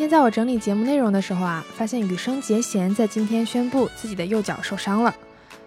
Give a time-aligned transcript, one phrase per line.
[0.00, 5.14] 今天在我整理节目内容的时候啊，发现羽生结弦在今天宣布自己的右脚受伤了。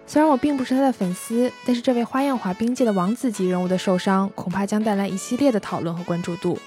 [0.08, 6.58] 虽然我并不是他的粉丝，但是这位花样滑冰界的王子级人物的受伤，恐怕将带来一系列的讨论和关注度。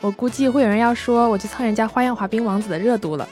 [0.00, 3.28] 我估计会有人要说我去蹭人家花样滑冰王子的热度了。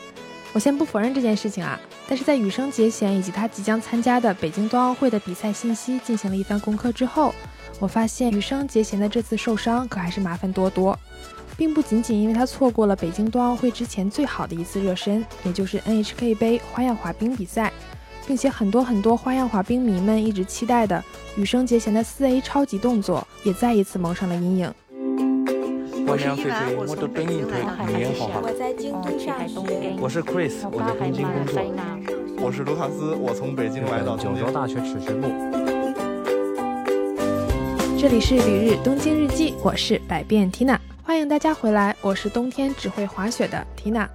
[0.53, 7.35] 我先不否认这件事情啊，但是在羽生结弦以及他即将参加的北京冬奥会的比赛信息进行了一番功课之后，
[7.79, 10.99] 我发现羽生结弦的这次受伤可还是麻烦多多。
[11.59, 17.73] 并不仅仅因为他错过了北京冬奥会之前最好的一次热身，也就是 NHK 杯花样滑冰比赛，
[18.29, 21.03] 并且很多很多花样滑冰迷们一直期待的
[21.37, 24.73] 羽生结弦的四 A 超级动作，也再一次蒙上了阴影。
[26.07, 27.67] 我是伊娃，我从北京来的。
[28.41, 29.97] 我在京都上学。
[30.01, 31.61] 我是 Chris，我在东京工作。
[32.41, 35.27] 我是卢卡斯，我从北京来到九州大学齿学部。
[38.01, 40.79] 这里是旅日东京日记，我是百变 Tina。
[41.09, 44.07] 欢迎大家回来，我是冬天只会滑雪的缇娜。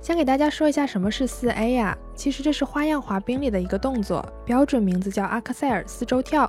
[0.00, 1.98] 先给大家说一下什么是四 A 呀？
[2.14, 6.48] 其实这是花样滑冰里的一个动作，标准名字叫阿克塞尔四周跳。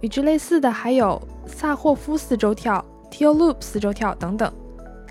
[0.00, 4.50] 与之类似的还有萨霍夫四周跳、t i l Loop 四周跳等等。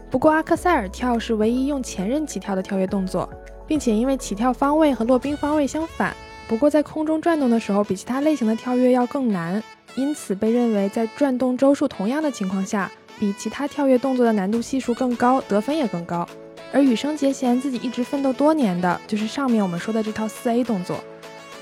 [0.09, 3.29] 不过阿克塞尔跳是唯一用前刃起跳的跳跃动作，
[3.67, 6.15] 并且因为起跳方位和落冰方位相反，
[6.47, 9.61] 不过在空中转动的时候比其他类型的跳跃要更难，
[9.93, 12.91] 因此被认为在转动周数同样的情况下。
[13.19, 16.27] 比其他跳跃动作的难度系数更高，得分也更高。
[16.71, 21.03] 而羽生结弦自己一直奋斗多年的，就是上面我们说的这套四 A 动作。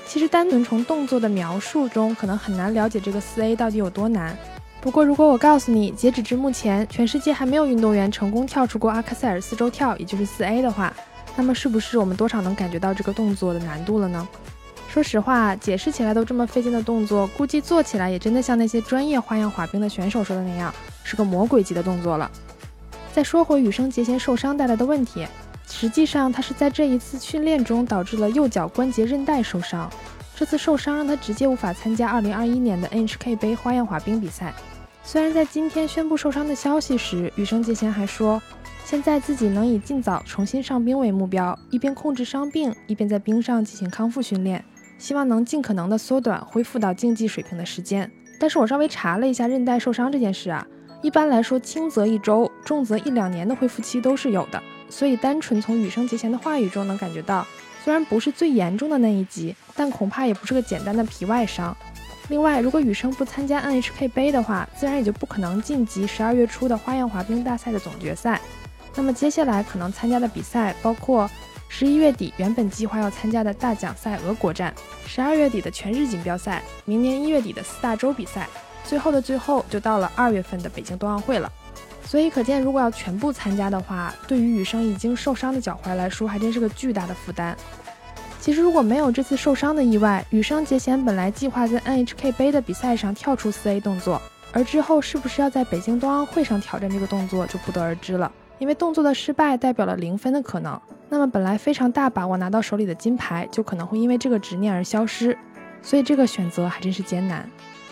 [0.06, 4.36] 其实单纯从动作的描述中，可能很难了解这个四 A 到底有多难。
[4.80, 10.94] 不过如果我告诉你，截止至目前，全世界还没有运动员成功跳出过阿克塞尔四周跳，也就是四 A 的话，
[11.36, 14.26] 那么是不是我们多少能感觉到这个动作的难度了呢？
[14.88, 20.72] 说实话，解释起来都这么费劲的动作，估计做起来也真的像那些专业花样滑冰的选手说的那样。
[21.08, 22.30] 是个魔鬼级的动作了。
[23.14, 25.26] 再说回羽生结弦受伤带来的问题，
[25.66, 29.90] 实际上他是在这一次训练中导致了右脚关节韧带受伤。
[30.36, 34.52] 这次受伤让他直接无法参加2021年的 NHK 杯花样滑冰比赛。
[35.02, 38.40] 虽然在今天宣布受伤的消息时，羽生结弦还说，
[38.84, 44.62] 现在自己能以尽早重新上冰为目标，一边控制伤病，一边在冰上进行康复训练，
[44.98, 48.08] 希望能尽可能的缩短恢复到竞技水平的时间。
[48.38, 50.64] 但是我稍微查了一下韧带受伤这件事啊。
[51.00, 54.60] 一般来说，轻则一周，重则一两年的恢复期都是有的。
[54.90, 57.46] 所以，单纯从羽生结弦的话语中能感觉到，
[57.84, 61.76] 虽然不是最严重的那一级，但恐怕也不是个简单的皮外伤。
[62.28, 68.40] 另外，如果羽生不参加 NHK 杯的话，自然也就不可能晋级十二月初的花样滑冰大赛的总决赛。
[68.96, 71.30] 那么，接下来可能参加的比赛包括
[71.68, 74.74] 十一月底原本计划要参加的大奖赛俄国站，
[75.06, 78.48] 十二月底的全日锦标赛，明年一月底的四大洲比赛。
[78.88, 81.52] 最后的最后，就到了二月份的北京冬奥会了，
[82.06, 87.54] 所以可见，如果要全部参加的话，对于羽生已经受伤的脚踝来说，还真是个巨大的负担。
[88.40, 94.22] 其实，如果没有这次受伤的意外，羽生结弦本来计划在 NHK 杯的比赛上跳出四 A 动作，
[94.52, 98.32] 而之后是不是要在北京冬奥会上挑战这个动作，就不得而知了。
[98.58, 105.36] 因为动作的失败代表了零分的可能，那么本来非常大把握拿到手里的金牌，就可能会因为这个执念而消失。
[105.82, 107.48] 所以这个选择还真是艰难。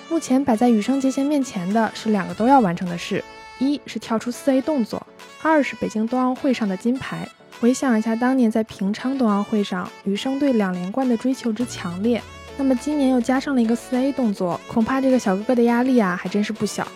[0.09, 3.23] 目前摆在羽生结弦面前的是两个都要完成的事：
[3.59, 5.05] 一是跳出四 A 动作，
[5.43, 7.29] 二是北京冬奥会上的金牌。
[7.61, 12.23] 回想一下当年在平昌冬奥会上，羽生对两连冠的追求之强烈，
[12.57, 16.87] 那么今年又加上了一个四 A 动作，恐怕这个小哥哥的压力啊还真是不小。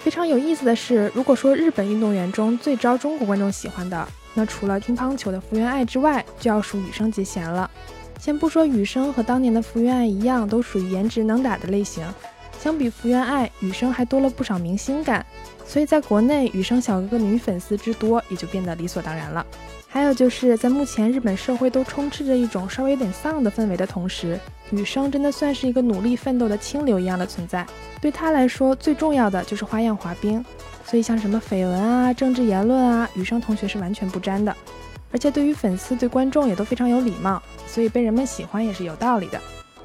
[0.00, 7.70] 非常有意思的是，如果说日本运动员中最招中国观众喜欢的，那除了乒乓球的福原爱之外，就要数羽生结弦了。
[8.18, 12.04] 先不说羽生和当年的福原爱一样，都属于颜值能打的类型。
[12.64, 15.26] 相比福原爱，羽生还多了不少明星感，
[15.66, 19.44] 所以在国内羽生小哥哥女粉丝之多也就变得理所当然了。
[19.86, 27.66] 还有就是在目前日本社会都充斥着一种稍微有点丧的氛围的同时，羽生真的算是一个努力奋斗的清流一样的存在。
[28.00, 30.42] 对他来说，最重要的就是花样滑冰，
[30.86, 34.56] 所以像什么绯闻啊、政治言论啊，羽生同学是完全不沾的。
[35.12, 39.38] 而且对于粉丝、对观众也都非常有礼貌，所以被人们喜欢也是有道理的。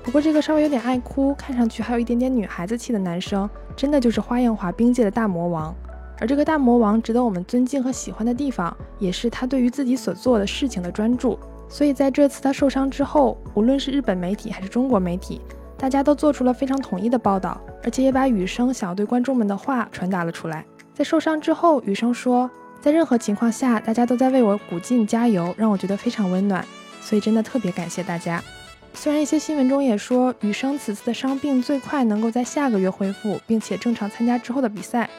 [0.10, 5.72] 不过，这个稍微有点爱哭，看上去还有一点点女孩子气的男生，真的就是花样滑冰界的大魔王。
[6.18, 11.38] 而这个大魔王值得我们尊敬和喜欢的地方，也是他对于自己所做的事情的专注。
[11.70, 15.40] 所以在这次他受伤之后，无论是日本媒体还是中国媒体，
[15.78, 20.66] 大家都做出了非常统一的报道，而且也把羽生想要对观众们的话传达了出来。
[20.92, 22.50] 在受伤之后，羽生说，
[22.82, 26.66] 在任何情况下，大家都在为我鼓劲加油，让我觉得非常温暖。
[27.00, 28.44] 所以真的特别感谢大家。
[28.94, 35.10] 虽然一些新闻中也说羽生此次的伤病最快能够在下个月恢复，并且正常参加之后的比赛，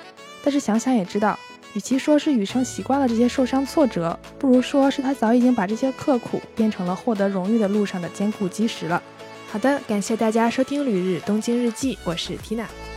[0.44, 1.38] 但是想想也知道，
[1.75, 9.02] 与其说是羽生习惯了这些受伤挫折，不如说是他早已经把这些刻苦变成了获得荣誉的路上的坚固基石了。
[9.50, 12.90] 好的，感谢大家收听《旅日东京日记》，我是 Tina。